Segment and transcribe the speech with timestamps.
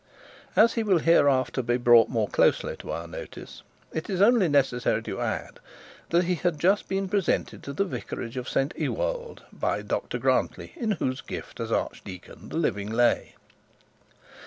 [0.55, 3.61] As he will hereafter be brought more closely to our notice,
[3.93, 5.59] it is now only necessary to add,
[6.09, 10.73] that he had just been presented to the vicarage of St Ewold by Dr Grantly,
[10.75, 13.35] in whose gift as archdeacon the living lay.